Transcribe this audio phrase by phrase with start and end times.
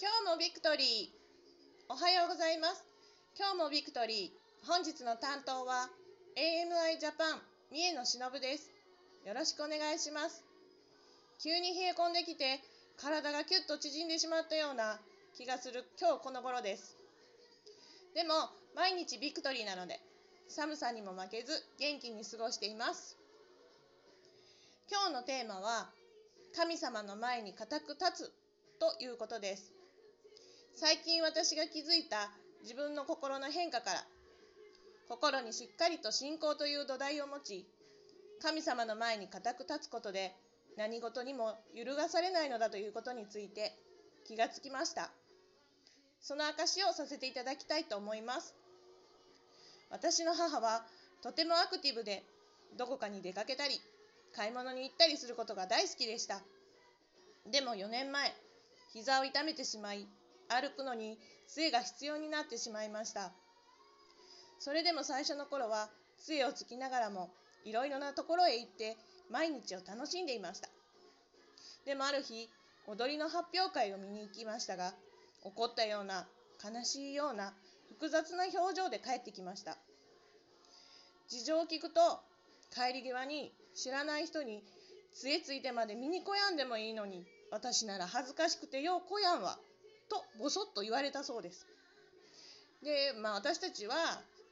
[0.00, 1.92] 今日もビクトリー。
[1.92, 2.86] おはようございます。
[3.36, 4.66] 今日もビクトリー。
[4.70, 5.90] 本日の担当は
[6.38, 7.42] AMI ジャパン
[7.72, 8.70] 三重野忍です。
[9.26, 10.44] よろしくお願いします。
[11.42, 12.62] 急に冷え込んできて
[12.96, 15.00] 体がキュッと縮んでしまったような
[15.36, 16.94] 気がする今日この頃です。
[18.14, 18.34] でも
[18.76, 19.98] 毎日ビクトリーなので
[20.46, 23.16] 寒さにも負けず元気に過ごしています。
[24.88, 25.90] 今日のテーマは
[26.54, 28.32] 神様の前に固く立つ
[28.78, 29.77] ということです。
[30.80, 32.30] 最近私が気づいた
[32.62, 34.04] 自分の心の変化から
[35.08, 37.66] 心にしっかりと信仰という土台を持ち
[38.40, 40.36] 神様の前に固く立つことで
[40.76, 43.72] 何事にも揺るがされないのだということについて
[44.24, 45.10] 気がつきました。
[46.20, 48.54] その証をさせていただきたいと思います。
[49.90, 50.84] 私の母は
[51.24, 52.22] とてもアクティブで
[52.76, 53.80] どこかに出かけたり
[54.36, 56.40] 買い物に行ったりすることが大好きでした。
[57.50, 58.32] でも4年前
[58.92, 60.06] 膝を痛めてしまい
[60.48, 63.32] 歩くのに杖が必要になってしまいました。
[64.58, 65.88] それでも最初の頃は
[66.24, 67.30] 杖をつきながらも
[67.64, 68.96] いろいろなところへ行って
[69.30, 70.68] 毎日を楽しんでいました。
[71.84, 72.48] でもある日
[72.86, 74.94] 踊りの発表会を見に行きましたが
[75.42, 76.26] 怒ったような
[76.62, 77.54] 悲しいような
[77.88, 79.76] 複雑な表情で帰ってきました。
[81.28, 82.00] 事情を聞くと
[82.74, 84.62] 帰り際に知らない人に
[85.14, 89.58] 杖ついてまで見に来やんでもいいのに私なら恥ずかしくてよう来やんわ。
[90.08, 91.66] とぼそっと言われたそうです。
[92.82, 93.96] でまあ私たちは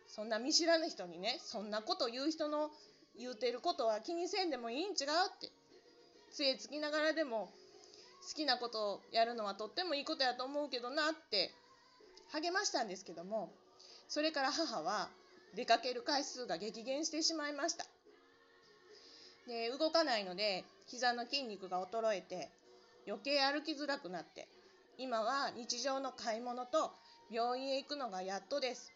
[0.09, 2.71] そんな見知らぬ人にねそんなこと言う人の
[3.19, 5.51] 言うてることは気にせんでもいいん違うって。
[6.33, 7.51] 杖つきながらでも
[8.29, 11.51] 好きなことをやるのはとってもいいことやと思うけどなって
[12.33, 13.51] 励ましたんですけども
[14.09, 15.09] それから母は
[15.55, 17.87] 出かける回数が激減してしまいました。
[19.47, 22.51] で動かないので膝の筋肉が衰えて
[23.07, 24.49] 余計歩きづらくなって
[24.99, 26.91] 今は日常の買い物と
[27.31, 28.93] 病院へ行くのがやっとです、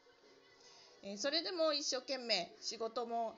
[1.03, 3.35] えそれでも一生懸命仕事も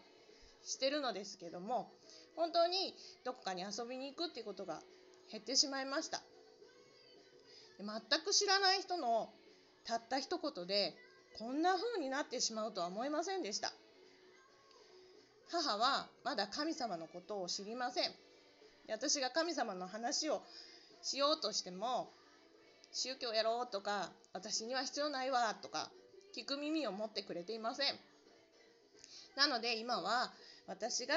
[0.62, 1.90] してるのですけども
[2.36, 2.94] 本当に
[3.24, 4.80] どこかに遊びに行くっていうことが
[5.30, 6.22] 減ってしまいました。
[7.80, 9.30] 全く知らない人の
[9.84, 10.94] たった一言で
[11.38, 13.72] こんな風になってしまうとは思いませんでした。
[15.50, 18.10] 母はまだ神様のことを知りません。
[18.88, 20.42] 私が神様の話を
[21.02, 22.10] しようとしても
[22.92, 25.90] 宗教やろうとか私には必要ないわとか
[26.36, 27.94] 聞く耳を持ってくれていません。
[29.36, 30.32] なので今は
[30.66, 31.14] 私が、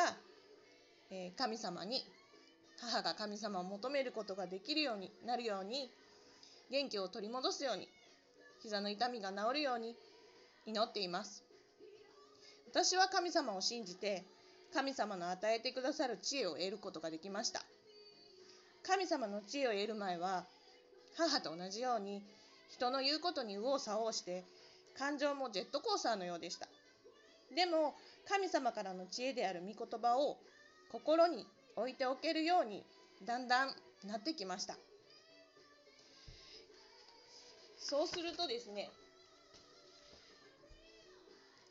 [1.37, 2.03] 神様に
[2.81, 5.89] 母が神様を求めることができるようになるように
[6.71, 7.87] 元気を取り戻すように
[8.63, 9.95] 膝の痛みが治るように
[10.65, 11.43] 祈っています。
[12.71, 14.23] 私は神様を信じて
[14.73, 17.63] 神様の与えてくださる知恵を得ることができました。
[18.83, 20.45] 神様の知恵を得る前は
[21.17, 22.21] 母と同じように
[22.69, 24.43] 人の言うことに右往左往して
[24.97, 26.67] 感情もジェットコースターのようでした。
[27.55, 27.95] でも
[28.27, 30.37] 神様からの知恵である御言葉を
[30.91, 31.45] 心に
[31.75, 32.83] 置いておけるように
[33.25, 33.69] だんだん
[34.05, 34.75] なってきました。
[37.77, 38.89] そうするとですね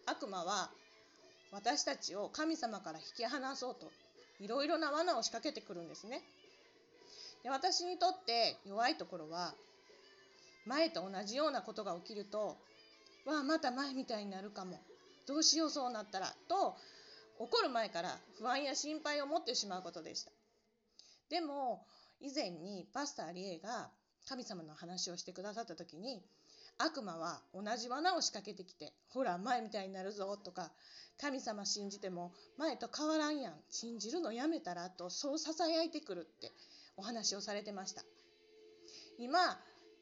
[0.06, 0.71] 悪魔は
[1.50, 3.91] 私たちを神様から引き離そうと
[4.41, 6.22] いろいろな罠を仕掛けてくるんですね。
[7.44, 9.55] で私にとって弱いところは
[10.66, 12.56] 前と同じようなことが起きると
[13.27, 14.81] わあまた前みたいになるかも
[15.28, 16.75] どうしようそうなったらと
[17.38, 20.31] 怒る前から不安や心配を持ってしまうことでした。
[21.31, 21.84] でも
[22.21, 23.91] 以前にパスタリエが
[24.28, 26.22] 神様の話をしてくださった時に
[26.78, 30.71] 悪魔は同じ罠を仕掛けてきてほら前みたいになるぞとか
[31.21, 36.50] 神様信じても前と変わらんやん信じるのやめたらとそうささやいてくるって
[36.97, 38.03] お話をされてました。
[39.19, 39.38] 今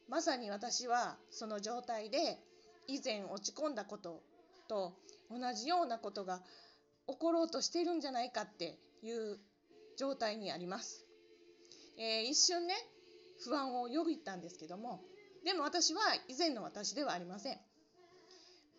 [0.08, 2.38] まさに私はその状態で
[2.86, 4.22] 以前落ち込んだこと
[4.69, 4.94] と
[5.30, 6.41] 同じようなことが
[7.06, 9.38] 起ころうとしているんじゃないかっていう
[9.98, 11.04] 状態にあります、
[11.98, 12.74] えー、一瞬ね
[13.44, 15.00] 不安をよぎったんですけども
[15.44, 17.59] でも私は以前の私ではありません。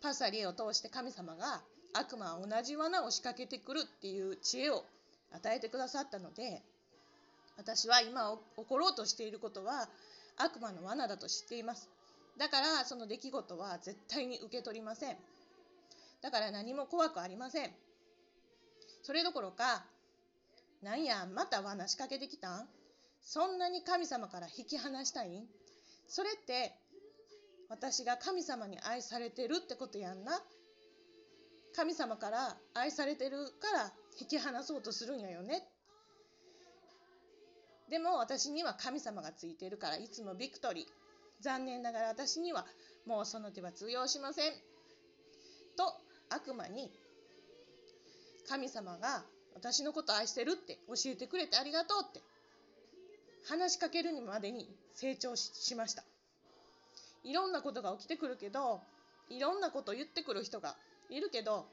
[0.00, 1.62] パサリエを通して神様が
[1.94, 4.84] 悪魔は同じ罠を仕掛けてくるっていう知恵を
[5.32, 6.62] 与えてくださったので
[7.56, 9.88] 私は今起ころうとしていることは
[10.36, 11.88] 悪魔の罠だと知っています。
[12.36, 15.16] だからその出来事は絶対に受け取りません。
[16.20, 17.70] だから何も怖くありません。
[19.02, 19.84] それどころか
[20.82, 22.68] なんやまた罠仕掛けてきたん？
[23.22, 25.46] そんなに神様から引き離したいん？
[26.08, 26.72] それって
[27.68, 30.40] 私が神様に愛されてるってことやんな？
[31.76, 35.62] 神様から愛されてるから引き離そうとするんやよね？
[37.88, 40.84] でも私には神様がついてるからいつもビクトリー
[41.40, 42.64] 残念ながら私には
[43.06, 44.52] もうその手は通用しません。
[45.76, 45.92] と
[46.30, 46.90] 悪魔に
[48.48, 52.20] 神様が私のこと愛してるって教えてくれてありがとうって
[53.48, 56.04] 話しかけるにまでに成長しました。
[57.22, 58.80] いろんなことが起きてくるけど
[59.28, 60.76] いろんなこと言ってくる人が
[61.10, 61.66] いるけど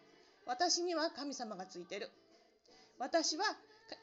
[0.46, 2.10] 私には神様がついてる。
[3.00, 3.46] 私は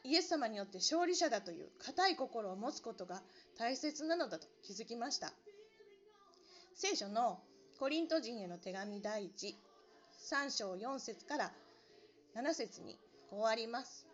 [0.03, 3.21] イエス様によって勝利者だという固い心を持つことが
[3.57, 5.31] 大切なのだと気づきました。
[6.75, 7.39] 聖書の
[7.79, 9.53] コリント人への手紙第1、
[10.31, 11.51] 3章4節から
[12.35, 12.97] 7節に
[13.29, 14.05] こうあります。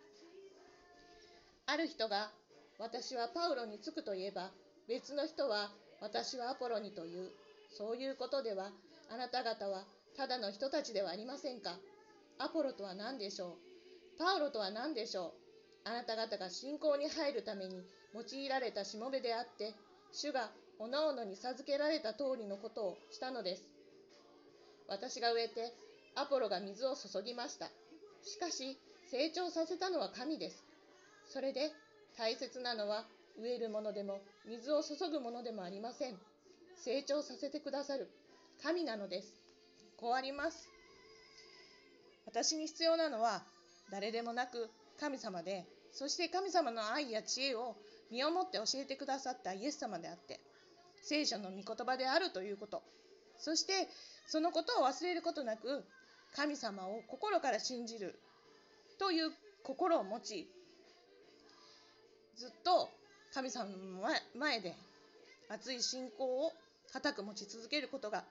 [1.68, 2.32] ある人が
[2.80, 4.52] 私はパウロにつくといえば
[4.88, 7.32] 別の人は私はアポロにという、
[7.78, 8.72] そういうことでは、
[9.10, 9.86] あなた方は
[10.18, 11.78] ただの人たちではありませんか。
[12.38, 13.58] アポロとは何でしょ
[14.16, 15.45] うパウロとは何でしょう
[15.86, 17.84] あなた方が信仰に入るために
[18.14, 19.74] 用いられたしもべであって、
[20.12, 20.50] 主が
[20.80, 23.64] おのおのに授けられた通りのことをしたのです。
[24.88, 25.72] 私が植えて、
[26.16, 27.68] アポロが水を注ぎました。
[28.24, 28.78] しかし、
[29.12, 30.64] 成長させたのは神です。
[31.30, 31.72] それで、
[32.18, 33.06] 大切なのは
[33.38, 36.18] 植えるものでも水を注ぐものでもありません。
[36.78, 38.10] 成長させてくださる
[38.64, 39.34] 神なのです。
[39.98, 40.68] こうあります。
[42.26, 43.44] 私に必要なのは
[43.92, 47.76] 誰でもなく神様で、そして神様の愛や知恵を
[48.12, 50.40] 身をもって教えてくださったイエス様であって、
[51.02, 52.84] 聖書の御言葉であるということ。
[53.38, 53.88] そして
[54.28, 55.84] そのことを忘れることなく
[56.36, 58.20] 神様を心から信じる
[59.00, 59.32] という
[59.64, 60.48] 心を持ち
[62.38, 62.90] ずっと
[63.34, 63.76] 神様の
[64.38, 64.76] 前で
[65.50, 66.52] 熱い信仰を
[66.92, 68.24] 固く持ち続けることが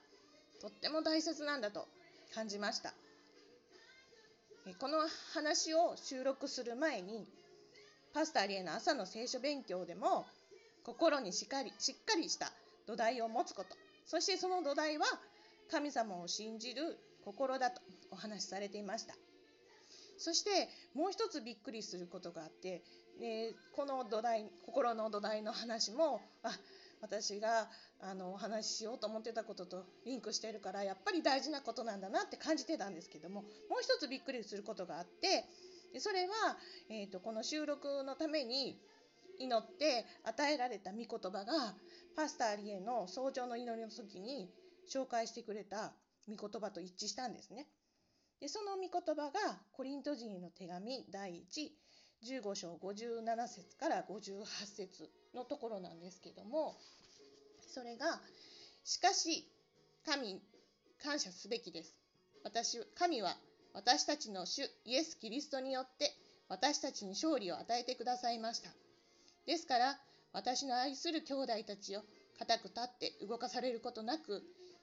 [0.60, 1.86] とっても大切なんだと
[2.34, 2.92] 感じました
[4.78, 4.98] この
[5.34, 7.26] 話を収録する前に
[8.14, 10.24] パスタリエの朝の聖書勉強でも
[10.84, 12.52] 心にしっかりしっかりした
[12.86, 13.70] 土台を持つこと。
[14.06, 15.06] そしてその土台は
[15.70, 19.14] 神様を信じる心だとお話しされていました。
[20.16, 22.84] そしてもう一つびっくりすることがあって
[23.18, 26.52] でこの土台心の土台の話もあ
[27.00, 27.68] 私が
[28.00, 33.48] あのお話ししようと思ってたこととリンクしてるからやっぱり大事なことなんだなって感じてたんですけどもも
[33.80, 35.44] う一つびっくりすることがあって
[35.94, 36.58] でそれは、
[36.90, 38.76] えーと、この収録のために
[39.38, 41.74] 祈って与えられた御言葉が
[42.16, 44.50] パスターリエの早朝の祈りの時に
[44.92, 45.92] 紹介してくれた
[46.28, 47.68] 御言葉と一致したんですね。
[48.40, 51.70] でその御言葉がコリント人への手紙第1
[52.24, 56.74] 15章57節から58節のところなんですけども
[57.72, 58.20] それが
[58.82, 59.46] しかし
[60.04, 60.40] 神
[61.02, 61.94] 感謝すべきです
[62.42, 63.36] 私神は
[63.74, 66.10] 私たちの主イエス・キリストによって
[66.48, 68.70] 私たちに勝利を与えてくださいました
[69.46, 69.98] ですから
[70.32, 72.00] 私の愛する兄弟たちを
[72.38, 74.42] 固く立って動かされることなく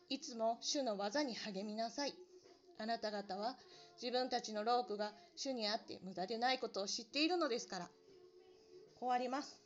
[0.10, 2.14] いつも主の技に励みなさい
[2.78, 3.56] あなた方は
[4.02, 7.90] 自分たちの労苦が主にあって無駄でないことを知っているのですから。
[9.00, 9.60] こうあります。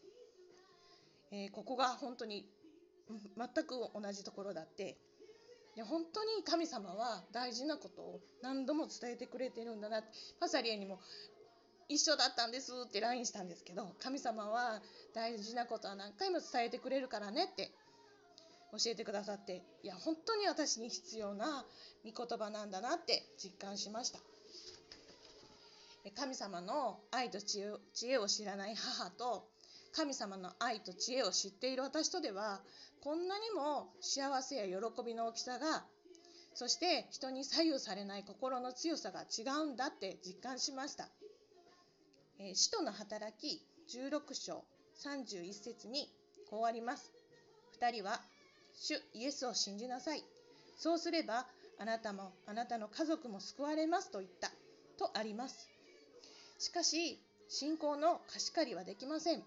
[1.32, 2.46] えー、ここが本当に
[3.38, 4.98] 全く同じところだって、
[5.76, 10.04] いや本当に神様は大事なことを何度も伝えてくれてるんだな。
[10.40, 11.00] パサリエにも
[11.90, 14.82] 一緒だったんですって LINE したんですけど神様は
[15.14, 17.72] 大事なことは何回も伝えてくれるからねって
[18.72, 21.66] 教えてくださっていや本当に私に必要な
[22.04, 24.20] 御言葉なんだなって実感しました。
[26.16, 27.62] 神様の愛と知
[28.08, 29.48] 恵を知らない母と
[29.96, 32.62] 神様の愛と知恵を知っている私とでは
[33.02, 35.86] こんなにも幸せや喜びの大きさが
[36.54, 41.10] そして人に左右されない心の強さが違うんだって実感しました。
[42.40, 43.62] え使徒の働き
[43.94, 44.64] 16章
[45.04, 46.10] 31節に
[46.50, 47.12] こうあります。
[47.80, 48.22] 2人は
[48.80, 50.24] 主イエスを信じなさい。
[50.78, 51.46] そうすれば
[51.78, 54.50] あなたもあなたの家族も救われますと言った
[54.98, 55.70] とあります。
[56.58, 59.44] しかし信仰の貸し借りはできません。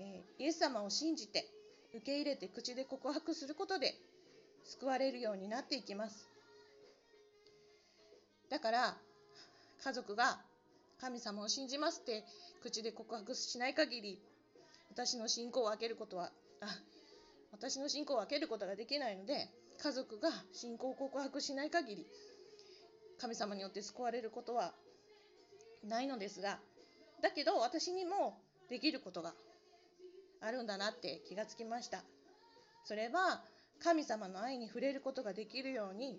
[0.00, 1.46] えー、イエス様を信じて
[1.94, 3.94] 受け入れて口で告白することで
[4.64, 6.26] 救われるようになっていきます。
[8.48, 8.96] だから
[9.84, 10.38] 家族が
[11.00, 12.24] 神様を信じますって
[12.62, 14.18] 口で告白しない限り
[14.90, 16.30] 私の信仰を開けることは
[16.60, 16.66] あ
[17.52, 19.48] 私の信仰を開けることができないので
[19.82, 22.06] 家族が信仰を告白しない限り
[23.18, 24.72] 神様によって救われることは
[25.88, 26.58] ないのですが
[27.22, 28.36] だけど私にも
[28.68, 29.32] できることが
[30.40, 32.02] あるんだなって気がつきました。
[32.84, 33.42] それは
[33.82, 36.18] 神様の愛に触れることができるように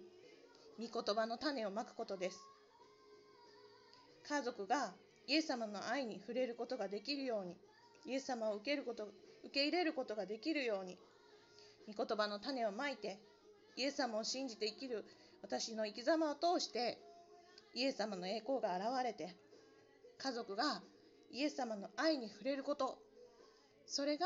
[0.79, 2.39] 御言葉の種をまくことです。
[4.27, 4.93] 家族が
[5.27, 7.55] イエス様の愛に触れることができるように
[8.05, 9.07] イエス様を受けること
[9.43, 10.97] 受け入れることができるように
[11.87, 13.19] 御言葉の種をまいて
[13.75, 15.05] イエス様を信じて生きる
[15.41, 16.97] 私の生き様を通して
[17.73, 19.35] イエス様の栄光が現れて
[20.17, 20.81] 家族が
[21.31, 22.97] イエス様の愛に触れること
[23.85, 24.25] それが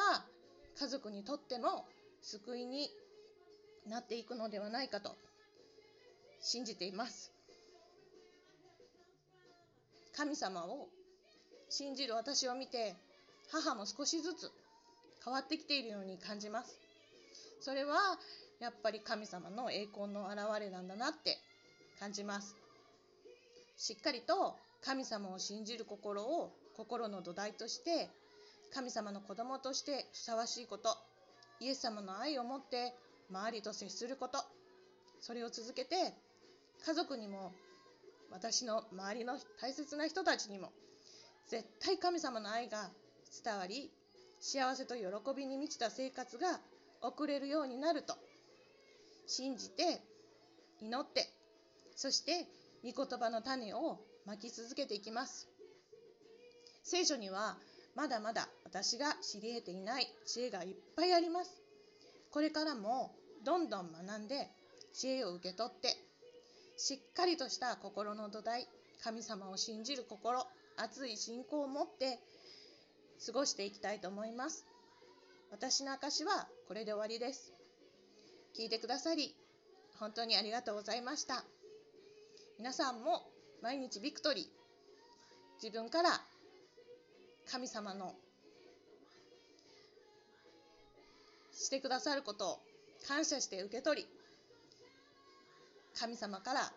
[0.80, 1.86] 家族にとっても
[2.22, 2.90] 救いに
[3.88, 5.16] なっていくのではないかと
[6.42, 7.32] 信じています。
[10.16, 10.88] 神様を
[11.70, 12.96] 信じる私を見て
[13.52, 14.52] 母も少しずつ
[15.24, 16.80] 変わってきているように感じます。
[17.62, 17.96] それは
[18.60, 21.38] やっぱり神様の栄光の現れなんだなって
[22.00, 22.56] 感じます。
[23.78, 28.10] しっかりと神様を信じる心を心の土台として
[28.75, 30.89] 神様の子供としてふさわしいこと。
[31.62, 32.94] イエス様の愛を持って
[33.29, 34.44] 周りと接すること。
[35.22, 35.96] それを続けて
[36.86, 37.53] 家族にも
[38.32, 40.74] 私の周りの大切な人たちにも
[41.48, 42.89] 絶対神様の愛が
[43.46, 43.89] 伝わり
[44.41, 45.03] 幸せと喜
[45.34, 46.60] びに満ちた生活が
[47.01, 48.13] 送れるようになると。
[49.25, 50.01] 信じて
[50.82, 51.29] 祈って
[51.96, 52.46] そして
[52.84, 55.48] 御言葉の種をまき続けていきます。
[56.84, 57.55] 聖書には
[57.96, 61.62] まだまだ私が知り得ていない知恵がいっぱいあります。
[62.30, 64.50] これからもどんどん学んで
[64.94, 65.96] 知恵を受け取って
[66.78, 68.68] しっかりとした心の土台
[69.02, 72.20] 神様を信じる心熱い信仰を持って
[73.25, 74.66] 過ごしていきたいと思います。
[75.52, 77.54] 私の証はこれで終わりです。
[78.58, 79.34] 聞いてくださり
[80.00, 81.46] 本当にありがとうございました。
[82.58, 83.24] 皆さんも
[83.62, 84.46] 毎日ビクトリー
[85.64, 86.22] 自分から
[87.52, 88.14] 神様の
[91.54, 92.60] してくださることを
[93.08, 94.08] 感謝して受け取り
[96.00, 96.72] 神様から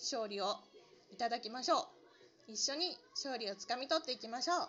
[0.00, 0.56] 勝利を
[1.12, 1.88] いただきましょ
[2.48, 2.52] う。
[2.52, 4.68] 一緒に勝利をつかみ取っていきましょう。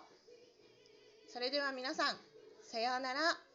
[1.32, 2.16] それでは皆さん
[2.64, 3.51] さようなら。